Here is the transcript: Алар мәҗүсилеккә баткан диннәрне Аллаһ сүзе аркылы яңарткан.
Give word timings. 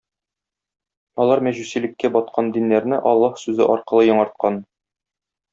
Алар 1.25 1.41
мәҗүсилеккә 1.49 2.11
баткан 2.17 2.49
диннәрне 2.57 3.01
Аллаһ 3.13 3.39
сүзе 3.45 3.71
аркылы 3.77 4.11
яңарткан. 4.11 4.63